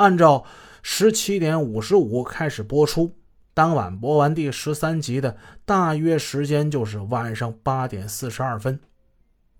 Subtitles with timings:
[0.00, 0.46] 按照
[0.82, 3.18] 十七点五十五开始播出，
[3.52, 8.80] 当晚播完第十三集的大约时间就是晚上八点四十二分。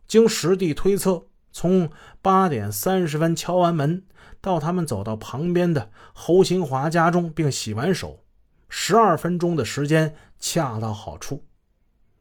[0.08, 1.90] 经实地推测，从
[2.22, 4.02] 八点三十分敲完门
[4.40, 8.20] 到他们走到旁边的侯新华家中并洗完手，
[8.70, 11.44] 十二分钟的时间恰到好处。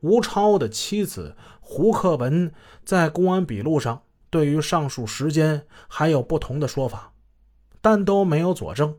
[0.02, 2.52] 吴超的妻子胡克文
[2.84, 7.09] 在公安笔录上对于上述时间还有不同的说法，
[7.82, 8.98] 但都没有佐证，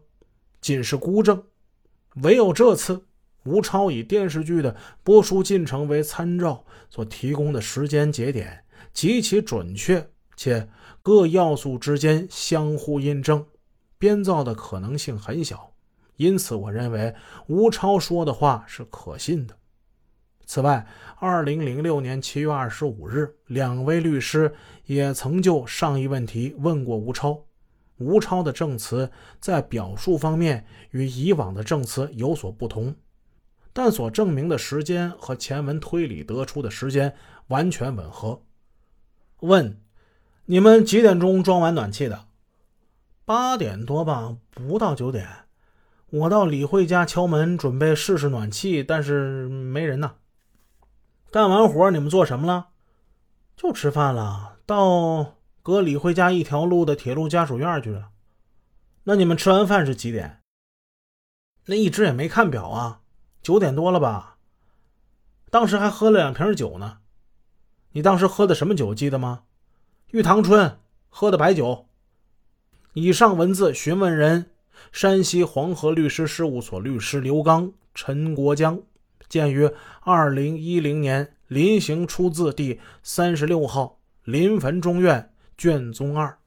[0.60, 1.42] 仅是孤证。
[2.22, 3.04] 唯有这次，
[3.44, 10.68] 吴超以电视剧的播出进程为参照所提供的时间节点极其准确，且
[11.02, 13.46] 各要素之间相互印证，
[13.98, 15.72] 编造的可能性很小。
[16.16, 17.14] 因此，我认为
[17.46, 19.56] 吴超说的话是可信的。
[20.44, 24.52] 此外，二零零六年七月二十五日，两位律师
[24.84, 27.44] 也曾就上一问题问过吴超。
[28.00, 32.96] 吴超的证词在表述方面与以往的证词有所不同，
[33.72, 37.14] 但所证明的时间和前文推理得出的时间
[37.48, 38.42] 完全吻合。
[39.40, 39.80] 问：
[40.46, 42.26] 你们几点钟装完暖气的？
[43.24, 45.28] 八点多吧，不到九点。
[46.10, 50.14] 我到李慧家敲门，准备试试暖气，但是没人呐。
[51.30, 52.70] 干完活，你们做什么了？
[53.56, 55.36] 就吃饭了，到
[55.70, 58.10] 隔李慧家一条路的铁路家属院去了。
[59.04, 60.40] 那你们吃完饭是几点？
[61.66, 63.02] 那一直也没看表啊，
[63.40, 64.38] 九点多了吧？
[65.48, 66.98] 当时还喝了两瓶酒呢。
[67.92, 68.92] 你当时喝的什么酒？
[68.92, 69.44] 记得吗？
[70.08, 71.86] 玉堂春喝的白酒。
[72.94, 74.50] 以上文字询问人：
[74.90, 78.80] 山西黄河律师事务所律师刘刚、陈国江。
[79.28, 85.29] 鉴于二零一零年临行出自第三十六号临汾中院
[85.60, 86.38] 卷宗二。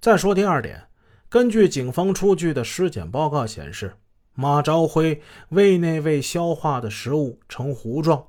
[0.00, 0.88] 再说第二点，
[1.28, 3.94] 根据警方出具的尸检报告显示，
[4.34, 8.26] 马朝辉胃内未消化的食物呈糊状，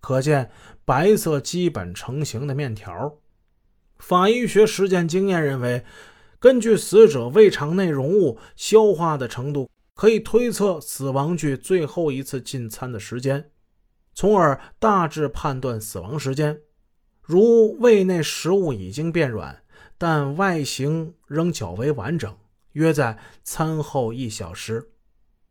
[0.00, 0.50] 可见
[0.84, 3.20] 白色基本成型的面条。
[3.98, 5.84] 法医学实践经验认为，
[6.40, 9.70] 根据死者胃肠内容物消化的程度。
[9.94, 13.50] 可以推测死亡距最后一次进餐的时间，
[14.12, 16.60] 从而大致判断死亡时间。
[17.26, 19.64] 如胃内食物已经变软，
[19.98, 22.32] 但外形仍较为完整，
[22.72, 24.90] 约在餐后一小时。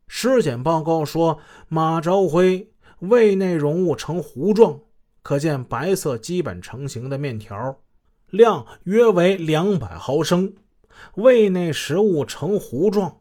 [0.08, 1.38] 尸检报告说，
[1.68, 4.80] 马朝辉胃内容物呈糊状，
[5.22, 7.78] 可见白色基本成型的面条，
[8.30, 10.54] 量约为两百毫升。
[11.16, 13.20] 胃内食物呈糊状。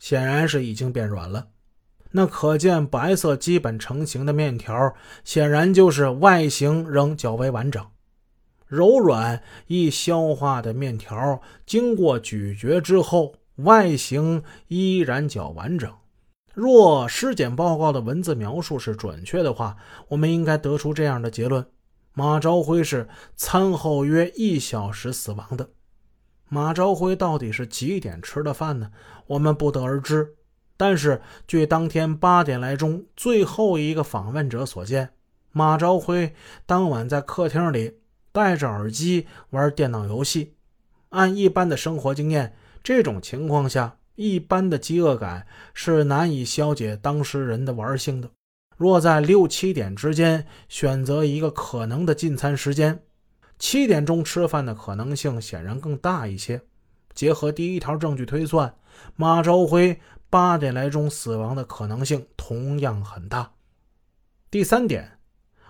[0.00, 1.50] 显然是已经变软了，
[2.12, 7.84] 那可见白色基本成型的面条，显然就是外形仍较为完整、
[8.66, 11.40] 柔软易消化的面条。
[11.66, 15.90] 经过咀嚼之后，外形依然较完整。
[16.54, 19.76] 若尸检报告的文字描述是准确的话，
[20.08, 21.66] 我们应该得出这样的结论：
[22.12, 25.70] 马朝辉是餐后约一小时死亡的。
[26.50, 28.90] 马朝辉到底是几点吃的饭呢？
[29.28, 30.34] 我们不得而知。
[30.82, 35.10] 但是据当天八点来钟最后一个访问者所见，
[35.52, 36.34] 马朝辉
[36.66, 37.98] 当晚在客厅里
[38.32, 40.54] 戴着耳机玩电脑游戏。
[41.10, 48.28] 按一般的生活经验，这种情况下，一般的饥饿感是难以消解当事人的玩性的。
[48.76, 53.00] 若在六七点之间选择一个可能的进餐时间。
[53.56, 56.60] 七点钟吃饭的可能性显然更大一些。
[57.14, 58.74] 结合第一条证据推算，
[59.14, 60.00] 马朝辉
[60.32, 63.52] 八点来钟死亡的可能性同样很大。
[64.50, 65.18] 第三点，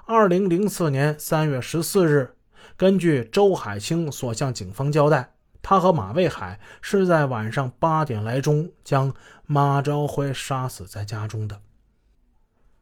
[0.06, 2.36] 二零零四年三月十四日，
[2.76, 9.12] 根据周海清所向警方交代，他和马卫海是在晚上八点来钟将
[9.46, 11.60] 马朝辉杀死在家中的。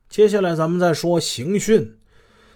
[0.06, 1.98] 接下来，咱们再说刑讯。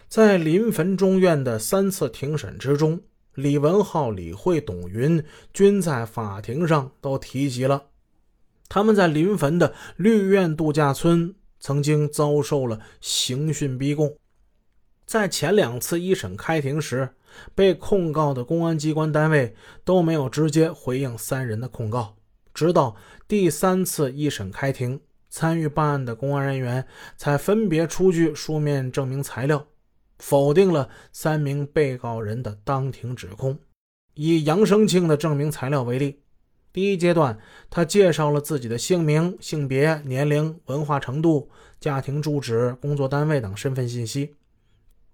[0.06, 3.00] 在临汾中院的三次庭审之中，
[3.32, 5.24] 李文浩、李慧、董云
[5.54, 7.86] 均在法庭上都提及了，
[8.74, 14.16] 他们在临汾的绿苑度假村曾经遭受了刑讯逼供。
[15.06, 17.10] 在前两次一审开庭时，
[17.54, 19.54] 被控告的公安机关单位
[19.84, 22.16] 都没有直接回应三人的控告，
[22.53, 22.97] 直到
[23.28, 25.00] 第三次一审开庭，
[25.30, 26.84] 参与办案的公安人员
[27.16, 29.68] 才分别出具书面证明材料。
[30.18, 33.56] 否定了三名被告人的当庭指控。
[34.15, 36.23] 以杨生庆的证明材料为例，
[36.74, 37.38] 第一阶段，
[37.71, 41.48] 他介绍了自己的姓名、性别、年龄、文化程度、
[41.78, 44.34] 家庭住址、工作单位等身份信息。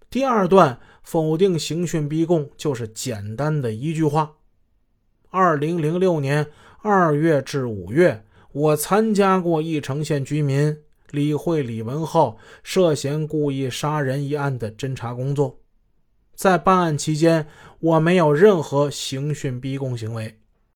[0.08, 4.36] 第二段否定刑讯逼供，就是简单的一句话：
[5.28, 6.46] 二零零六年
[6.80, 10.78] 二月至五月，我参加过义城县居民
[11.10, 15.60] 李慧、李文浩涉嫌故意杀人一案的侦查工作。
[16.34, 17.46] 在办案期间，
[17.80, 20.38] 我没有任何刑讯逼供行为。